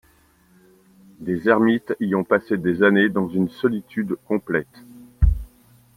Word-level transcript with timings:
Des 1.19 1.47
ermites 1.47 1.95
y 1.99 2.15
ont 2.15 2.23
passé 2.23 2.57
des 2.57 2.81
années 2.81 3.07
dans 3.09 3.27
une 3.29 3.49
solitude 3.49 4.15
complète. 4.25 4.83